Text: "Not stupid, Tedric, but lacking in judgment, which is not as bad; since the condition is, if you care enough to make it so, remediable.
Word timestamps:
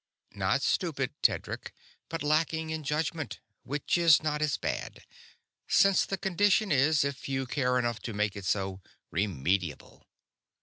"Not 0.33 0.63
stupid, 0.63 1.13
Tedric, 1.21 1.73
but 2.09 2.23
lacking 2.23 2.71
in 2.71 2.83
judgment, 2.83 3.39
which 3.61 3.99
is 3.99 4.23
not 4.23 4.41
as 4.41 4.57
bad; 4.57 5.05
since 5.67 6.07
the 6.07 6.17
condition 6.17 6.71
is, 6.71 7.03
if 7.03 7.29
you 7.29 7.45
care 7.45 7.77
enough 7.77 7.99
to 8.07 8.13
make 8.15 8.35
it 8.35 8.45
so, 8.45 8.81
remediable. 9.13 10.07